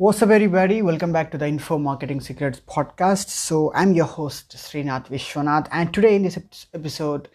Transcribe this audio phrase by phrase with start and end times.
[0.00, 0.80] What's up, everybody?
[0.80, 3.30] Welcome back to the Info Marketing Secrets podcast.
[3.30, 6.38] So, I'm your host, Srinath Vishwanath, and today in this
[6.72, 7.28] episode,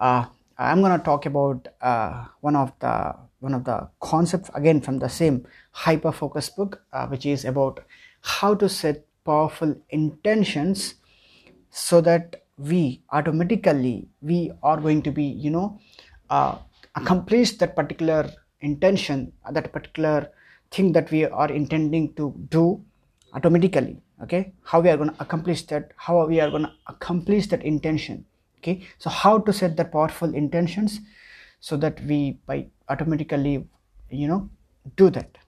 [0.00, 0.24] uh,
[0.56, 4.98] I'm going to talk about uh, one of the one of the concepts again from
[4.98, 7.80] the same hyper focus book, uh, which is about
[8.22, 10.94] how to set powerful intentions
[11.68, 15.78] so that we automatically we are going to be, you know,
[16.30, 16.56] uh,
[16.94, 18.30] accomplish that particular
[18.62, 20.30] intention, that particular
[20.76, 22.64] thing that we are intending to do
[23.34, 24.52] automatically okay?
[24.62, 28.24] How we are going to accomplish that how we are going to accomplish that intention
[28.58, 28.82] okay?
[28.98, 31.00] So how to set the powerful intentions
[31.60, 33.66] so that we by automatically
[34.10, 34.48] you know
[34.96, 35.38] do that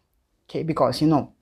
[0.49, 0.63] okay?
[0.63, 1.33] Because you know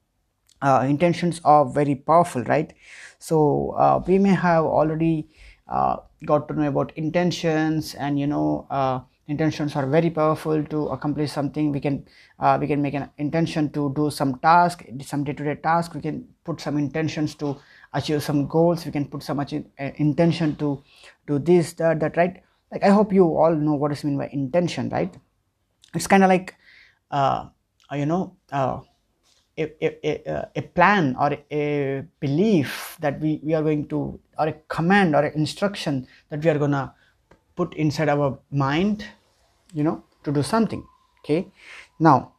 [0.62, 2.72] uh, intentions are very powerful right?
[3.18, 5.28] So uh, we may have already
[5.68, 10.88] uh, got to know about intentions and you know uh, intentions are very powerful to
[10.88, 11.72] accomplish something.
[11.72, 12.06] We can
[12.38, 15.94] uh, we can make an intention to do some task some day-to-day task.
[15.94, 17.56] We can put some intentions to
[17.92, 18.86] achieve some goals.
[18.86, 19.46] We can put some uh,
[19.96, 20.82] intention to
[21.26, 22.42] do this that that right?
[22.70, 25.14] Like i hope you all know what is mean by intention right?
[25.94, 26.54] It's kind of like
[27.10, 27.46] uh,
[27.92, 28.80] you know uh,
[29.58, 34.52] a, a, a, plan or a belief that we, we are going to or a
[34.68, 36.92] command or an instruction that we are gonna
[37.54, 39.06] put inside our mind
[39.72, 40.86] you know to do something
[41.22, 41.48] okay?
[41.98, 42.32] Now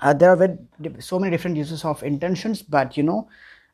[0.00, 0.58] uh, there are
[1.00, 3.28] so many different uses of intentions but you know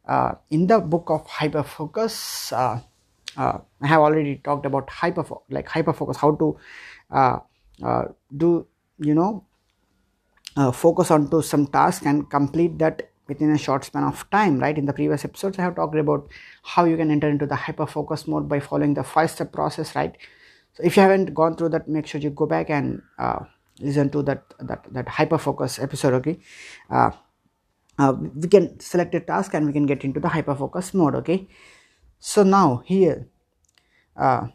[0.06, 2.80] uh, in the book of hyper focus uh,
[3.36, 6.58] uh i have already talked about hyper like hyper focus how to
[7.10, 7.38] uh,
[7.84, 8.04] uh,
[8.36, 8.66] do
[8.98, 9.44] you know
[10.74, 14.76] focus onto some task and complete that within a short span of time right?
[14.76, 16.28] In the previous episodes i have talked about
[16.62, 19.94] how you can enter into the hyper focus mode by following the five step process
[19.94, 20.16] right
[20.72, 23.40] so if you haven't gone through that make sure you go back and uh,
[23.80, 26.38] listen to that that that hyper focus episode okay?
[26.88, 27.10] Uh,
[27.98, 31.14] uh, we can select a task and we can get into the hyper focus mode
[31.14, 31.48] okay?
[32.18, 33.28] So now here
[34.16, 34.48] uh,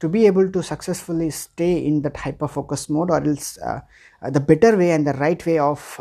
[0.00, 3.80] to be able to successfully stay in that hyper focus mode or else uh,
[4.22, 6.00] uh, the better way and the right way of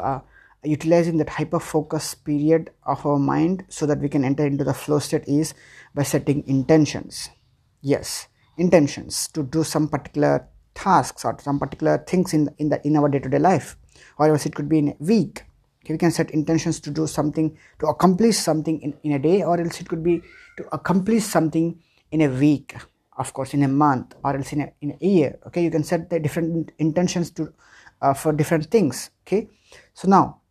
[0.64, 4.74] utilizing that hyper focus period of our mind so that we can enter into the
[4.74, 5.54] flow state is
[5.96, 7.30] by setting intentions.
[7.82, 12.96] Yes intentions to do some particular tasks or some particular things in in the in
[12.98, 13.78] our day-to-day life.
[14.20, 15.44] Or else it could be in a week.
[15.84, 19.44] Okay, we can set intentions to do something to accomplish something in, in a day
[19.44, 20.22] or else it could be
[20.58, 21.80] to accomplish something
[22.12, 22.76] in a week
[23.18, 25.40] of course in a month or else in a, in a year.
[25.48, 27.54] Okay you can set the different intentions to
[28.02, 29.12] uh, for different things.
[29.26, 29.48] Okay
[29.94, 30.42] so now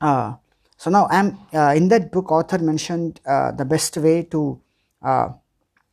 [0.00, 0.34] uh,
[0.76, 4.60] so now i'm uh, in that book author mentioned uh, the best way to
[5.02, 5.28] uh,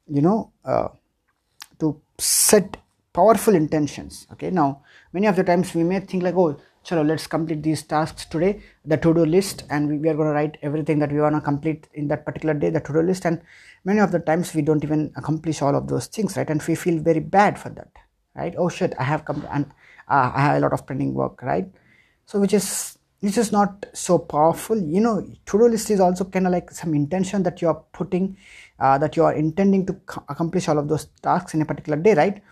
[0.07, 0.87] you know uh,
[2.17, 2.77] set
[3.13, 4.49] powerful intentions okay?
[4.49, 4.81] Now
[5.13, 8.61] many of the times we may think like oh chalo let's complete these tasks today
[8.85, 11.41] the to-do list and we, we are going to write everything that we want to
[11.41, 13.41] complete in that particular day the to-do list and
[13.83, 16.49] many of the times we don't even accomplish all of those things right?
[16.49, 17.91] And we feel very bad for that
[18.35, 18.53] right?
[18.57, 19.65] Oh shit i have come and
[20.07, 21.67] uh, i have a lot of pending work right?
[22.25, 24.77] So which is which is not so powerful.
[24.77, 25.15] You know
[25.47, 28.37] to-do list is also kind of like some intention that you are putting
[28.79, 29.99] uh, that you are intending to
[30.29, 32.43] accomplish all of those tasks in a particular day right?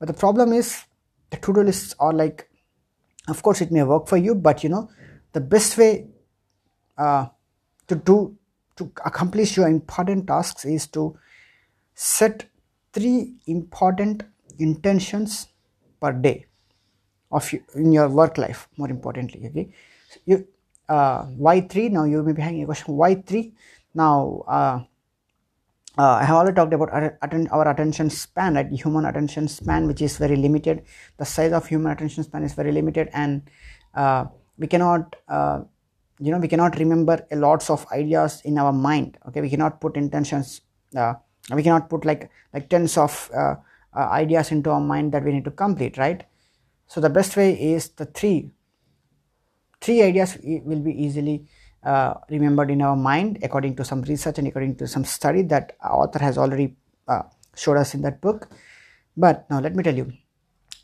[0.00, 0.84] But the problem is
[1.30, 2.50] the to-do lists are like
[3.28, 4.90] of course it may work for you but you know
[5.32, 6.08] the best way
[6.98, 7.26] uh,
[7.86, 8.36] to do
[8.76, 11.16] to accomplish your important tasks is to
[11.94, 12.46] set
[12.92, 14.24] three important
[14.58, 15.48] intentions
[16.00, 16.46] per day
[17.30, 19.68] of you, in your work life more importantly okay
[20.24, 20.46] you
[20.88, 23.54] uh, why three now you may be having a question why three
[23.94, 24.80] now uh,
[25.98, 27.18] uh, I have already talked about our,
[27.50, 28.70] our attention span, right?
[28.70, 30.84] Human attention span, which is very limited.
[31.16, 33.48] The size of human attention span is very limited, and
[33.94, 34.26] uh,
[34.58, 35.62] we cannot, uh,
[36.20, 39.16] you know, we cannot remember a lots of ideas in our mind.
[39.28, 40.60] Okay, we cannot put intentions.
[40.94, 41.14] Uh,
[41.54, 43.30] we cannot put like like tens of
[43.94, 46.24] ideas into our mind that we need to complete, right?
[46.88, 48.50] So the best way is the three.
[49.80, 51.46] Three ideas will be easily
[51.82, 55.76] uh, remembered in our mind according to some research and according to some study that
[55.84, 56.74] author has already
[57.06, 57.22] uh,
[57.54, 58.48] showed us in that book.
[59.16, 60.12] But now let me tell you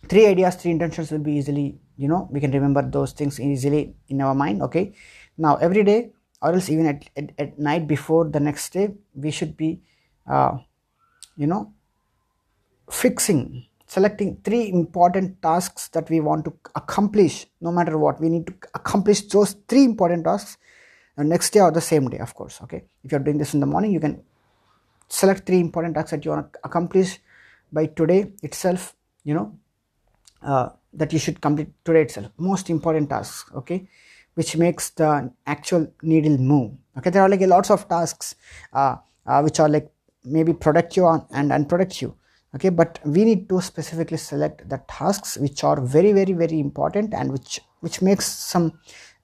[0.09, 3.94] three ideas three intentions will be easily you know we can remember those things easily
[4.09, 4.95] in our mind okay?
[5.37, 9.31] Now every day or else even at, at, at night before the next day we
[9.31, 9.81] should be
[10.29, 10.59] uh,
[11.37, 11.73] you know
[12.91, 18.21] fixing selecting three important tasks that we want to accomplish no matter what.
[18.21, 20.56] We need to accomplish those three important tasks
[21.17, 22.85] the next day or the same day of course okay?
[23.05, 24.23] If you're doing this in the morning you can
[25.09, 27.19] select three important tasks that you want to accomplish
[27.71, 28.94] by today itself
[29.25, 29.49] you know
[30.43, 32.29] uh, that you should complete today itself.
[32.38, 33.87] Most important tasks okay?
[34.35, 37.11] Which makes the actual needle move okay?
[37.11, 38.37] There are like lots of tasks
[38.73, 38.97] uh,
[39.27, 39.91] uh, which are like
[40.25, 42.12] maybe productive and unproductive
[42.54, 47.14] okay but we need to specifically select the tasks which are very very very important
[47.14, 48.72] and which which makes some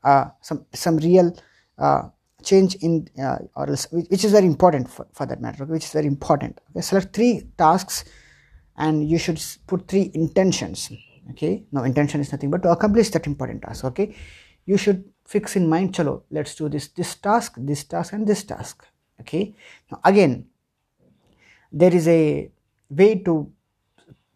[0.04, 1.34] uh, some some real
[1.78, 2.02] uh,
[2.42, 5.92] change in uh, or which is very important for, for that matter okay, which is
[5.92, 6.60] very important.
[6.70, 8.04] Okay select three tasks
[8.76, 10.90] and you should put three intentions.
[11.30, 14.14] Okay no intention is nothing but to accomplish that important task okay?
[14.66, 18.44] You should fix in mind chalo let's do this this task this task and this
[18.44, 18.86] task.
[19.20, 19.54] Okay?
[19.90, 20.46] Now again
[21.72, 22.50] there is a
[22.90, 23.50] way to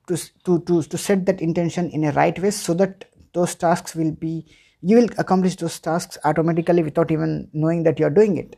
[0.09, 3.95] to to to, to set that intention in a right way so that those tasks
[3.95, 4.47] will be
[4.83, 8.57] you will accomplish those tasks automatically without even knowing that you are doing it.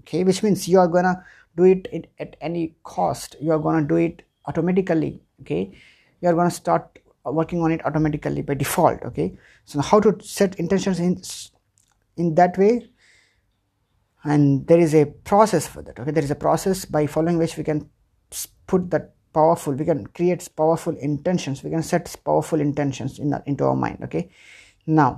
[0.00, 1.24] Okay which means you are gonna
[1.56, 3.36] do it at any cost.
[3.40, 5.72] You are gonna do it automatically okay?
[6.20, 9.36] You are gonna start working on it automatically by default okay?
[9.64, 11.22] So how to set intentions in
[12.16, 12.90] in that way?
[14.24, 16.10] And there is a process for that okay?
[16.10, 17.88] There is a process by following which we can
[18.66, 23.64] put that powerful we can create powerful intentions we can set powerful intentions in into
[23.64, 24.28] our mind okay?
[24.86, 25.10] Now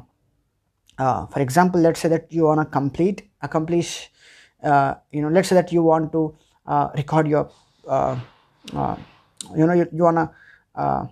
[0.99, 4.11] uh, for example let's say that you want to complete accomplish
[4.63, 6.37] uh, you know let's say that you want to
[6.67, 7.51] uh, record your
[7.87, 8.19] uh,
[8.75, 8.97] uh,
[9.57, 10.31] you know you, you want to
[10.75, 11.07] uh,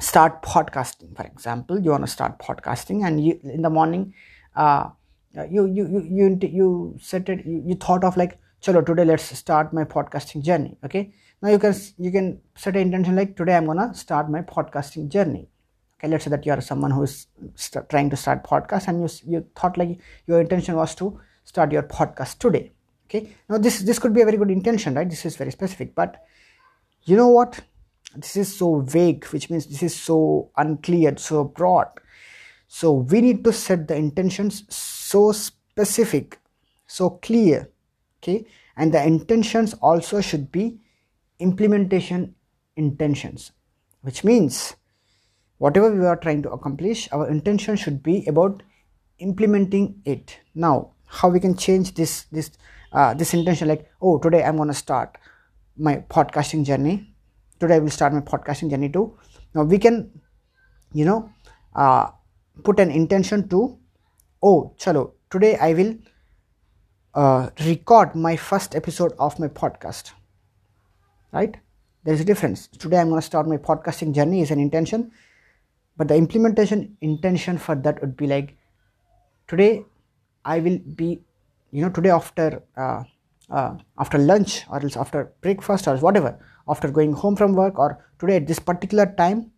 [0.00, 4.12] start podcasting for example you want to start podcasting and you in the morning
[5.50, 9.24] you you you you, you set it you, you thought of like chalo today let's
[9.38, 11.10] start my podcasting journey okay
[11.42, 15.08] now you can you can set an intention like today i'm gonna start my podcasting
[15.08, 15.48] journey.
[15.98, 19.02] Okay let's say that you are someone who is st- trying to start podcast and
[19.02, 22.70] you you thought like your intention was to start your podcast today.
[23.06, 23.34] Okay?
[23.48, 25.08] Now this this could be a very good intention right?
[25.08, 26.24] This is very specific but
[27.04, 27.60] you know what?
[28.14, 31.88] This is so vague which means this is so unclear so broad.
[32.68, 36.38] So we need to set the intentions so specific
[36.86, 37.68] so clear.
[38.22, 38.46] Okay?
[38.76, 40.78] And the intentions also should be
[41.48, 42.34] implementation
[42.76, 43.52] intentions
[44.02, 44.76] which means
[45.58, 48.62] whatever we are trying to accomplish our intention should be about
[49.18, 50.38] implementing it.
[50.54, 52.50] Now how we can change this this
[52.92, 55.18] uh, this intention like oh today i'm going to start
[55.76, 57.08] my podcasting journey.
[57.60, 59.16] Today i will start my podcasting journey too.
[59.54, 60.10] Now we can
[60.92, 61.30] you know
[61.74, 62.08] uh,
[62.64, 63.78] put an intention to
[64.42, 65.94] oh chalo today i will
[67.14, 70.12] uh, record my first episode of my podcast
[71.32, 71.56] right?
[72.04, 72.66] There is a difference.
[72.66, 75.12] Today i'm going to start my podcasting journey is an intention
[75.96, 78.56] but the implementation intention for that would be like
[79.46, 79.84] today
[80.44, 81.20] i will be
[81.70, 83.02] you know today after uh,
[83.50, 86.38] uh, after lunch or else after breakfast or whatever
[86.68, 89.50] after going home from work or today at this particular time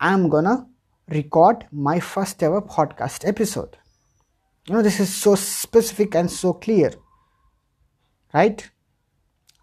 [0.00, 0.66] i'm gonna
[1.08, 3.76] record my first ever podcast episode.
[4.66, 6.92] You know this is so specific and so clear
[8.32, 8.70] right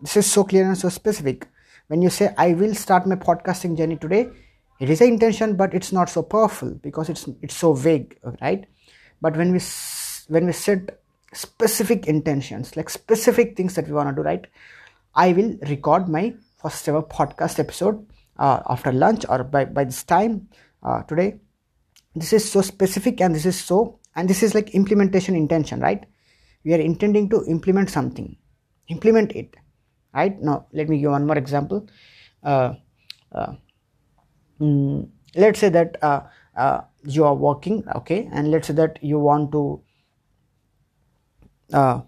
[0.02, 1.48] this is so clear and so specific.
[1.88, 4.30] When you say i will start my podcasting journey today
[4.80, 8.66] it is an intention but it's not so powerful because it's it's so vague right?
[9.22, 9.60] But when we
[10.28, 11.00] when we set
[11.34, 14.48] specific intentions like specific things that we want to do right?
[15.14, 18.06] I will record my first ever podcast episode
[18.40, 20.48] uh, after lunch or by, by this time
[20.82, 21.40] uh, today.
[22.16, 26.04] This is so specific and this is so and this is like implementation intention right?
[26.64, 28.36] We are intending to implement something.
[28.88, 29.56] Implement it
[30.14, 31.88] right now let me give one more example.
[32.44, 32.74] Uh,
[33.32, 33.54] uh,
[34.60, 36.22] mm, let's say that uh,
[36.58, 39.82] uh, you are working okay and let's say that you want to
[41.74, 42.02] uh,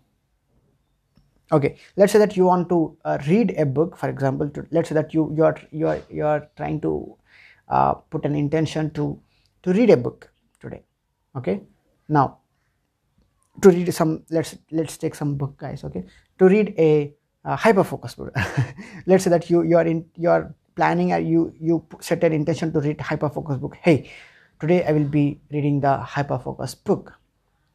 [1.51, 4.89] okay let's say that you want to uh, read a book for example to, let's
[4.89, 7.15] say that you you are you are you are trying to
[8.09, 9.19] put an intention to
[9.63, 10.83] to read a book today
[11.35, 11.61] okay?
[12.09, 12.39] Now
[13.61, 16.03] to read some let's let's take some book guys okay?
[16.39, 18.15] To read a, a hyper focus
[19.05, 22.33] let's say that you you are in you are planning or you you set an
[22.33, 23.77] intention to read hyper focus book.
[23.81, 24.09] Hey
[24.59, 27.13] today i will be reading the hyper focus book.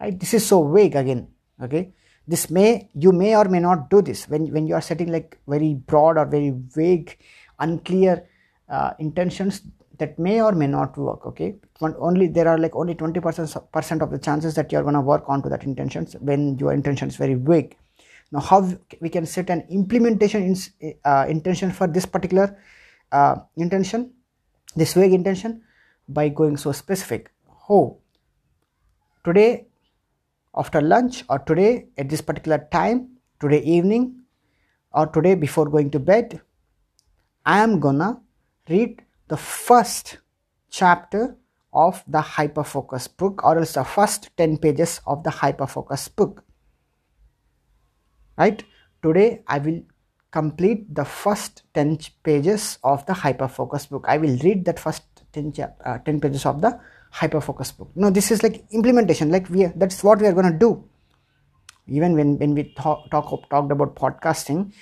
[0.00, 0.18] Right?
[0.18, 1.28] This is so vague again
[1.62, 1.92] okay?
[2.26, 4.28] This may you may or may not do this.
[4.28, 7.18] When when you are setting like very broad or very vague
[7.58, 8.26] unclear
[8.68, 9.62] uh, intentions
[9.98, 11.56] that may or may not work okay?
[11.80, 15.24] Only there are like only 20% of the chances that you are going to work
[15.26, 17.76] onto that intentions when your intention is very vague
[18.30, 18.68] now how
[19.00, 20.42] we can set an implementation
[20.80, 22.58] in, uh, intention for this particular
[23.12, 24.12] uh, intention
[24.76, 25.62] this vague intention
[26.08, 27.30] by going so specific.
[27.68, 27.98] Oh
[29.24, 29.66] today
[30.56, 33.08] after lunch or today at this particular time
[33.40, 34.20] today evening
[34.92, 36.40] or today before going to bed
[37.44, 38.10] i am gonna
[38.70, 40.18] read the first
[40.70, 41.36] chapter
[41.72, 46.44] of the hyperfocus book or else the first 10 pages of the hyperfocus book
[48.38, 48.64] right?
[49.02, 49.82] Today i will
[50.30, 54.04] complete the first 10 pages of the hyperfocus book.
[54.06, 55.02] I will read that first
[55.32, 55.54] 10,
[55.84, 56.78] uh, 10 pages of the
[57.14, 57.90] hyperfocus book.
[57.94, 59.30] No this is like implementation.
[59.30, 60.84] Like we are, that's what we are going to do.
[61.86, 64.72] Even when when we talk, talk talked about podcasting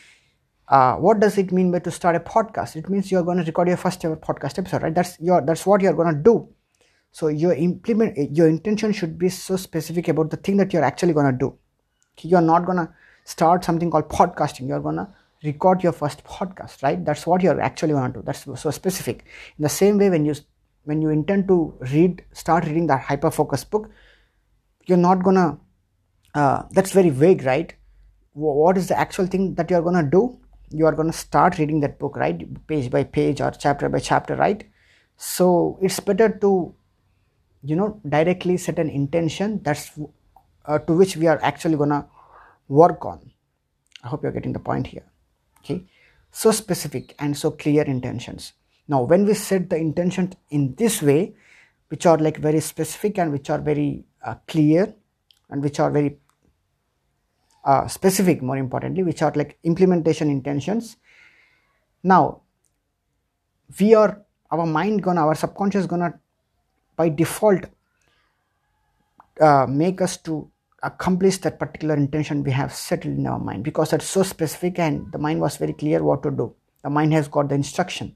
[0.69, 2.75] uh, what does it mean by to start a podcast?
[2.75, 4.95] It means you're going to record your first ever podcast episode right?
[4.95, 6.49] That's your that's what you're going to do.
[7.13, 11.13] So your implement your intention should be so specific about the thing that you're actually
[11.13, 11.57] going to do
[12.23, 12.89] you're not going to
[13.27, 14.69] start something called podcasting.
[14.69, 15.09] You're to
[15.45, 17.05] record your first podcast right?
[17.05, 18.25] That's what you're actually to do.
[18.25, 19.25] That's so specific.
[19.59, 20.35] In the same way when you
[20.85, 23.91] when you intend to read start reading that hyper focus book
[24.87, 25.59] you're not to
[26.35, 27.75] uh, that's very vague right?
[28.33, 30.39] What is the actual thing that you're to do?
[30.71, 32.67] You are to start reading that book right?
[32.67, 34.65] Page by page or chapter by chapter right?
[35.17, 36.75] So it's better to
[37.63, 39.61] you know directly set an intention.
[39.63, 39.99] That's
[40.67, 42.07] uh, to which we are actually to
[42.69, 43.33] work on.
[44.03, 45.05] I hope you're getting the point here.
[45.61, 45.85] Okay?
[46.31, 48.53] So specific and so clear intentions.
[48.89, 51.35] Now when we set the intention in this way
[51.89, 54.95] which are like very specific and which are very uh, clear
[55.51, 56.19] and which are very
[57.65, 60.97] uh, specific more importantly which are like implementation intentions.
[62.03, 62.43] Now
[63.81, 66.19] we are our mind gonna our subconscious gonna
[66.97, 67.65] by default
[69.41, 70.51] uh, make us to
[70.83, 75.11] accomplish that particular intention we have settled in our mind because it's so specific and
[75.13, 76.55] the mind was very clear what to do.
[76.83, 78.15] The mind has got the instruction.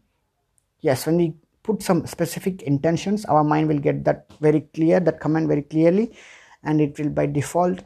[0.80, 5.20] Yes when we put some specific intentions our mind will get that very clear that
[5.20, 6.12] command very clearly
[6.62, 7.80] and it will by default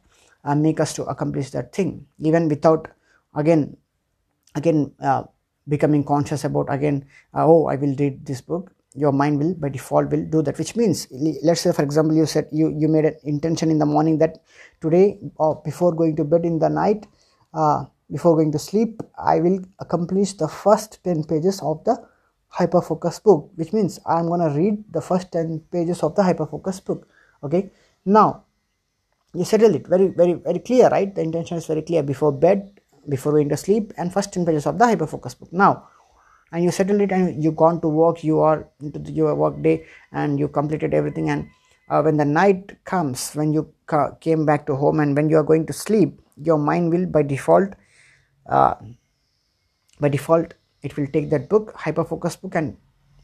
[0.44, 2.06] uh, make us to accomplish that thing.
[2.18, 2.88] Even without
[3.34, 3.76] again
[4.54, 5.24] again uh,
[5.68, 7.04] becoming conscious about again
[7.34, 10.58] uh, oh i will read this book your mind will by default will do that
[10.58, 11.08] which means
[11.42, 14.38] let's say for example you said you you made an intention in the morning that
[14.80, 17.06] today or before going to bed in the night
[17.54, 21.96] uh, before going to sleep i will accomplish the first 10 pages of the
[22.58, 26.84] hyperfocus book which means i'm going to read the first 10 pages of the hyperfocus
[26.84, 27.08] book.
[27.42, 27.70] Okay?
[28.04, 28.44] Now
[29.34, 29.86] you settle it.
[29.86, 31.12] Very very very clear right?
[31.14, 32.02] The intention is very clear.
[32.02, 35.52] Before bed before going to sleep and first 10 pages of the hyperfocus book.
[35.52, 35.88] Now
[36.54, 39.60] and you settle it and you gone to work you are into the, your work
[39.60, 41.28] day and you completed everything.
[41.28, 41.48] And
[41.88, 45.36] uh, when the night comes when you ca- came back to home and when you
[45.36, 47.70] are going to sleep your mind will by default
[48.48, 48.74] uh,
[50.00, 52.76] by default it will take that book hyperfocus book and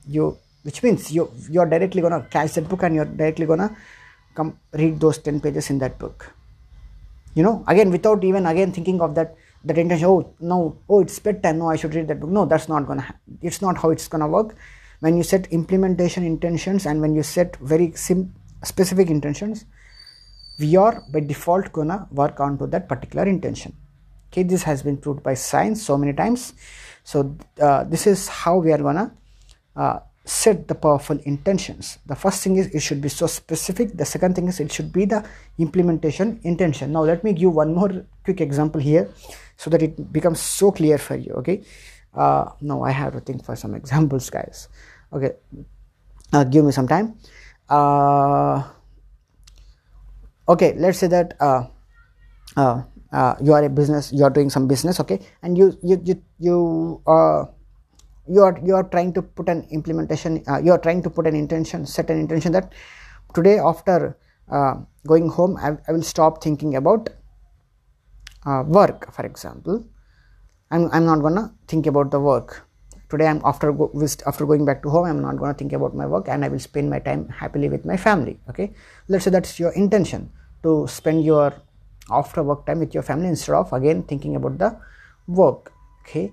[0.07, 3.75] you which means you you're directly gonna catch that book and you're directly gonna
[4.35, 6.35] come read those 10 pages in that book.
[7.35, 11.19] You know again without even again thinking of that that intention oh no oh it's
[11.19, 12.31] bedtime no i should read that book.
[12.31, 14.55] No that's not gonna ha- it's not how it's gonna work.
[15.01, 19.65] When you set implementation intentions and when you set very sim- specific intentions
[20.59, 23.75] we are by default gonna work onto that particular intention.
[24.33, 26.55] Okay this has been proved by science so many times.
[27.05, 29.13] So uh, this is how we are gonna
[29.77, 31.99] uh, set the powerful intentions.
[32.07, 33.97] The first thing is it should be so specific.
[33.97, 35.27] The second thing is it should be the
[35.59, 36.93] implementation intention.
[36.93, 39.11] Now let me give one more quick example here
[39.61, 41.63] so that it becomes so clear for you okay?
[42.15, 44.69] Uh, now i have to think for some examples guys.
[45.13, 45.33] Okay
[46.33, 47.15] uh, give me some time.
[47.69, 48.63] Uh,
[50.49, 51.63] okay let's say that uh,
[52.57, 55.21] uh, uh, you are a business you are doing some business okay?
[55.43, 57.03] And you you you, you
[58.27, 61.37] you are you are trying to put an implementation you are trying to put an
[61.37, 62.73] intention set an intention that
[63.35, 64.17] today after
[65.07, 67.09] going home I, I, will stop thinking about
[68.47, 69.85] uh, work for example.
[70.71, 72.67] I'm, I'm not gonna think about the work.
[73.09, 73.91] Today i'm after go,
[74.25, 76.61] after going back to home i'm not gonna think about my work and i will
[76.61, 78.73] spend my time happily with my family okay?
[79.09, 80.31] Let's say that's your intention
[80.63, 81.53] to spend your
[82.09, 84.79] after work time with your family instead of again thinking about the
[85.27, 86.33] work okay?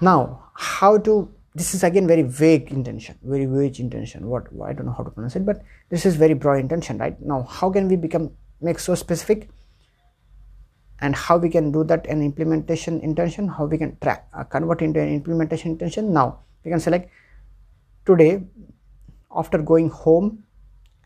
[0.00, 4.26] Now how to this is again very vague intention very vague intention.
[4.26, 7.16] What i don't know how to pronounce it but this is very broad intention right?
[7.22, 9.48] Now how can we become make so specific
[11.00, 14.82] and how we can do that an implementation intention how we can track uh, convert
[14.82, 16.12] into an implementation intention.
[16.12, 17.10] Now we can select
[18.04, 18.42] today
[19.34, 20.42] after going home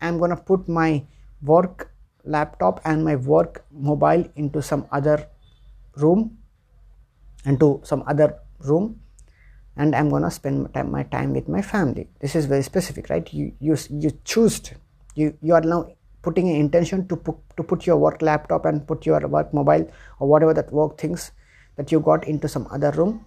[0.01, 1.03] i'm going to put my
[1.41, 1.91] work
[2.23, 5.27] laptop and my work mobile into some other
[5.95, 6.37] room
[7.45, 8.99] into some other room
[9.75, 12.07] and i'm gonna spend my time, my time with my family.
[12.19, 13.27] This is very specific right?
[13.33, 14.75] You you, you choose to,
[15.15, 15.87] you you are now
[16.21, 19.89] putting an intention to put to put your work laptop and put your work mobile
[20.19, 21.31] or whatever that work things
[21.77, 23.25] that you got into some other room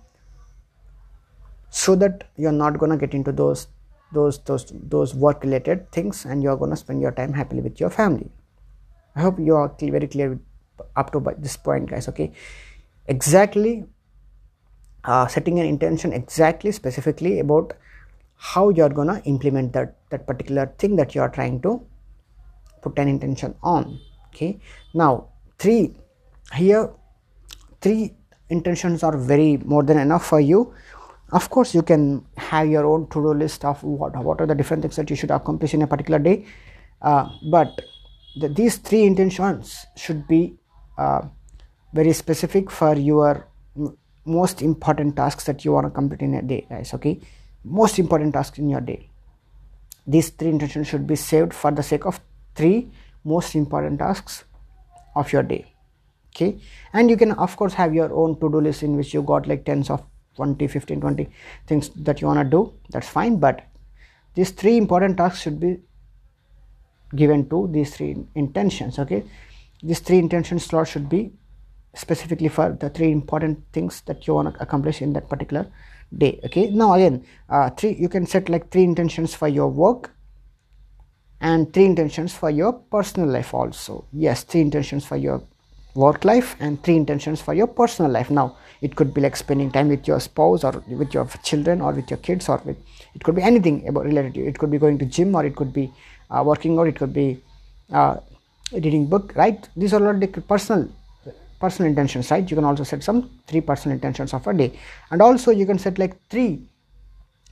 [1.70, 3.66] so that you're not gonna get into those
[4.12, 7.90] those those those work related things and you're to spend your time happily with your
[7.90, 8.30] family.
[9.16, 10.38] I hope you are very clear
[10.96, 12.32] up to this point guys okay?
[13.06, 13.84] Exactly
[15.04, 17.74] uh, setting an intention exactly specifically about
[18.36, 21.80] how you're gonna implement that that particular thing that you are trying to
[22.84, 23.98] put an intention on.
[24.28, 24.60] Okay.
[24.92, 25.96] Now three
[26.54, 26.90] here
[27.80, 28.14] three
[28.50, 30.74] intentions are very more than enough for you.
[31.32, 34.82] Of course you can have your own to-do list of what what are the different
[34.82, 36.46] things that you should accomplish in a particular day.
[37.02, 37.80] Uh, but
[38.40, 40.42] the, these three intentions should be
[40.98, 41.22] uh,
[41.92, 43.48] very specific for your
[44.24, 47.20] most important tasks that you want to complete in a day guys okay?
[47.64, 49.08] Most important tasks in your day.
[50.06, 52.20] These three intentions should be saved for the sake of
[52.54, 52.90] three
[53.24, 54.44] most important tasks
[55.16, 55.74] of your day
[56.34, 56.58] okay?
[56.92, 59.64] And you can of course have your own to-do list in which you got like
[59.64, 60.02] tens of
[60.36, 61.28] 20 15 20
[61.66, 62.72] things that you want to do.
[62.90, 63.62] That's fine but
[64.34, 65.78] these three important tasks should be
[67.14, 69.24] given to these three intentions okay?
[69.82, 71.32] These three intention slots should be
[71.94, 75.70] specifically for the three important things that you want to accomplish in that particular
[76.16, 76.70] day okay?
[76.70, 80.13] Now again uh, three you can set like three intentions for your work
[81.44, 84.04] and three intentions for your personal life also.
[84.12, 85.42] Yes three intentions for your
[85.94, 88.30] work life and three intentions for your personal life.
[88.30, 91.92] Now it could be like spending time with your spouse or with your children or
[91.92, 92.78] with your kids or with
[93.14, 94.46] it could be anything about related to you.
[94.46, 95.92] it could be going to gym or it could be
[96.30, 97.38] uh, working out it could be
[97.92, 98.16] uh,
[98.72, 99.68] reading book right?
[99.76, 100.88] These are all the personal
[101.60, 102.50] personal intentions right?
[102.50, 104.72] You can also set some three personal intentions of a day.
[105.10, 106.62] And also you can set like three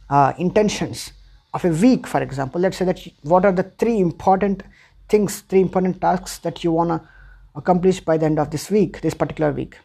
[0.08, 1.12] uh, intentions
[1.54, 2.61] of a week for example.
[2.61, 4.62] Let's say that what are the three important
[5.09, 7.09] things three important tasks that you want to
[7.54, 9.76] accomplish by the end of this week this particular week?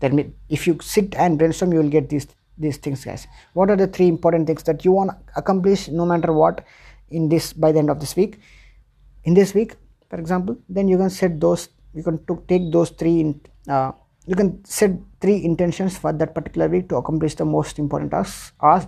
[0.00, 2.26] Then if you sit and brainstorm you will get these
[2.56, 3.26] these things guys.
[3.52, 6.64] What are the three important things that you want to accomplish no matter what
[7.10, 8.38] in this by the end of this week?
[9.24, 9.76] In this week
[10.08, 13.92] for example then you can set those you can take those three in, uh,
[14.26, 18.52] you can set three intentions for that particular week to accomplish the most important tasks.
[18.60, 18.82] Or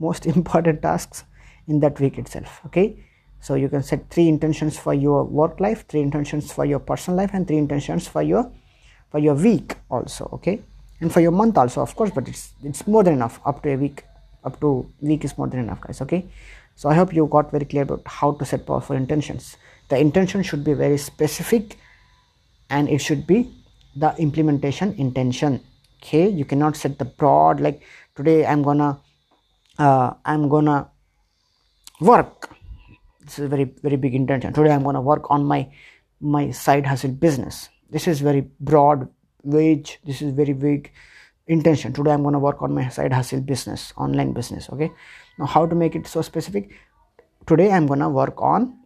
[0.00, 1.24] most important tasks
[1.68, 2.96] in that week itself okay?
[3.42, 7.16] So you can set three intentions for your work life three intentions for your personal
[7.18, 8.50] life and three intentions for your
[9.10, 10.62] for your week also okay?
[11.00, 13.40] And for your month also of course but it's it's more than enough.
[13.44, 14.04] Up to a week
[14.44, 16.26] up to week is more than enough guys okay?
[16.74, 19.56] So i hope you got very clear about how to set powerful intentions.
[19.88, 21.76] The intention should be very specific
[22.70, 23.52] and it should be
[23.96, 25.60] the implementation intention
[26.02, 26.28] okay?
[26.28, 27.82] You cannot set the broad like
[28.16, 28.98] today i'm gonna
[29.80, 30.88] uh, i'm gonna
[32.00, 32.50] work.
[33.24, 34.52] This is a very very big intention.
[34.52, 35.60] Today i'm gonna work on my
[36.20, 37.68] my side hustle business.
[37.90, 39.08] This is very broad
[39.42, 39.98] wage.
[40.04, 40.92] This is very big
[41.46, 41.92] intention.
[41.92, 44.92] Today i'm to work on my side hustle business online business okay?
[45.38, 46.70] Now how to make it so specific?
[47.46, 48.76] Today i'm to work on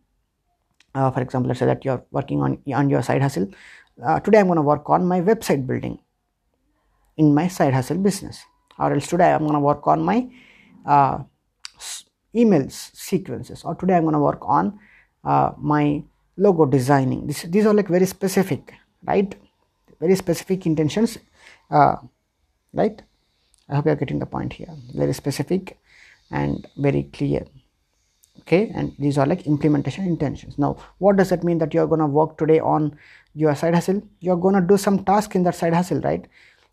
[0.95, 3.49] uh, for example let's say that you're working on on your side hustle.
[4.03, 5.99] Uh, today i'm going to work on my website building
[7.17, 8.45] in my side hustle business.
[8.79, 10.29] Or else today i'm going to work on my
[10.85, 11.19] uh,
[12.35, 13.63] emails sequences.
[13.65, 14.79] Or today i'm going to work on
[15.25, 16.03] uh, my
[16.37, 17.27] logo designing.
[17.27, 18.75] This, these are like very specific
[19.07, 19.35] right?
[20.01, 21.19] Very specific intentions
[21.71, 21.97] uh,
[22.73, 23.01] right?
[23.69, 24.75] I hope you're getting the point here.
[24.95, 25.79] Very specific
[26.31, 27.47] and very clear
[28.41, 28.73] okay?
[28.75, 30.59] And these are like implementation intentions.
[30.59, 32.99] Now what does that mean that you're going to work today on
[33.35, 34.03] your side hustle?
[34.21, 36.27] You're going to do some task in that side hustle right?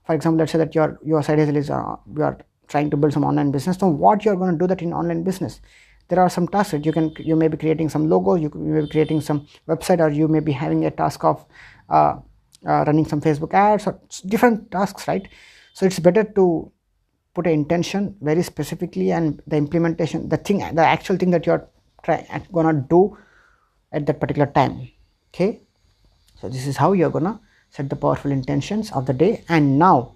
[0.05, 2.97] For example let's say that your your side hustle is uh, you are trying to
[2.97, 5.61] build some online business now what you're going to do that in online business?
[6.07, 8.73] There are some tasks that you can you may be creating some logo you, you
[8.73, 11.45] may be creating some website or you may be having a task of
[11.89, 12.15] uh,
[12.67, 15.27] uh, running some facebook ads or different tasks right?
[15.73, 16.71] So it's better to
[17.33, 21.65] put an intention very specifically and the implementation the thing the actual thing that you're
[22.03, 23.17] trying gonna do
[23.93, 24.89] at that particular time
[25.33, 25.61] okay?
[26.41, 27.39] So this is how you're gonna
[27.71, 29.43] set the powerful intentions of the day.
[29.47, 30.15] And now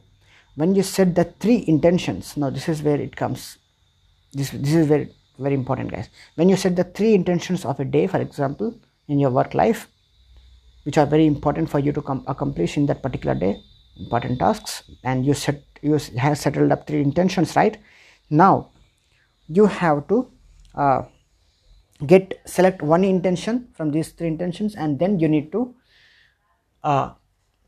[0.56, 3.58] when you set the three intentions now this is where it comes.
[4.34, 6.10] This this is very very important guys.
[6.36, 9.88] When you set the three intentions of a day for example in your work life
[10.84, 13.62] which are very important for you to accomplish in that particular day
[13.98, 17.78] important tasks and you set you have settled up three intentions right?
[18.30, 18.72] Now
[19.48, 20.32] you have to
[20.74, 21.04] uh,
[22.06, 25.76] get select one intention from these three intentions and then you need to
[26.84, 27.12] uh,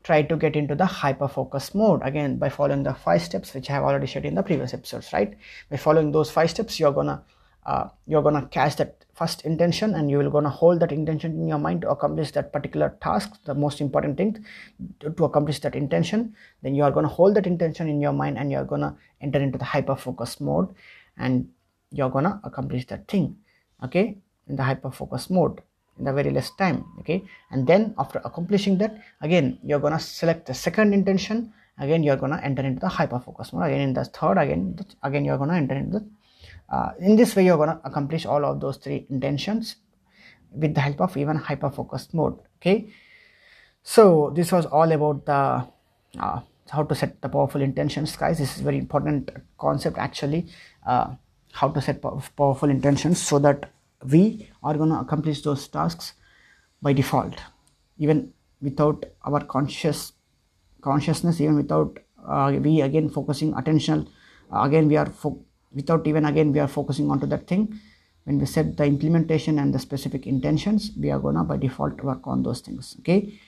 [0.04, 2.00] try to get into the hyper focus mode.
[2.02, 5.12] Again by following the five steps which i have already shared in the previous episodes
[5.12, 5.36] right?
[5.70, 7.22] By following those five steps you're gonna
[7.66, 11.48] uh, you're gonna catch that first intention and you will gonna hold that intention in
[11.48, 14.44] your mind to accomplish that particular task the most important thing
[15.00, 16.34] to, to accomplish that intention.
[16.62, 19.58] Then you are gonna hold that intention in your mind and you're gonna enter into
[19.58, 20.74] the hyper focus mode
[21.18, 21.48] and
[21.90, 23.36] you're gonna accomplish that thing
[23.84, 24.18] okay?
[24.48, 25.60] In the hyper focus mode
[25.98, 27.24] in the very less time okay?
[27.50, 31.52] And then after accomplishing that again you're gonna select the second intention.
[31.78, 33.66] Again you're gonna enter into the hyper focus mode.
[33.66, 36.06] Again in the third again again you're gonna enter into the
[36.70, 39.76] uh, in this way you're gonna accomplish all of those three intentions
[40.52, 42.90] with the help of even hyper focused mode okay?
[43.82, 45.66] So this was all about the
[46.20, 48.38] uh, how to set the powerful intentions guys.
[48.38, 50.48] This is very important concept actually.
[50.86, 51.14] Uh,
[51.52, 52.02] how to set
[52.36, 53.70] powerful intentions so that
[54.04, 56.14] we are going to accomplish those tasks
[56.80, 57.36] by default
[57.98, 60.12] even without our conscious
[60.80, 64.08] consciousness even without uh, we again focusing attention
[64.52, 65.40] uh, again we are fo-
[65.72, 67.78] without even again we are focusing onto that thing.
[68.24, 72.26] When we set the implementation and the specific intentions we are gonna by default work
[72.26, 73.40] on those things okay?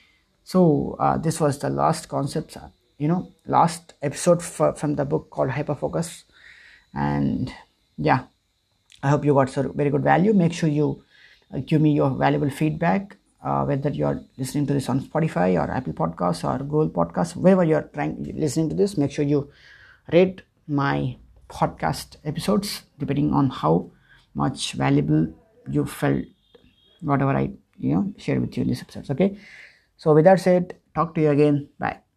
[0.43, 2.57] So uh, this was the last concept
[2.97, 6.23] you know last episode from the book called hyperfocus.
[6.93, 7.53] And
[7.97, 8.25] yeah
[9.03, 10.33] i hope you got some very good value.
[10.33, 11.03] Make sure you
[11.53, 15.69] uh, give me your valuable feedback uh, whether you're listening to this on spotify or
[15.71, 19.49] apple podcasts or google podcasts wherever you're trying listening to this make sure you
[20.13, 21.17] rate my
[21.49, 23.89] podcast episodes depending on how
[24.35, 25.27] much valuable
[25.69, 26.23] you felt
[27.01, 29.37] whatever i you know share with you in these episodes okay?
[29.97, 31.69] So with that said talk to you again.
[31.79, 32.10] Bye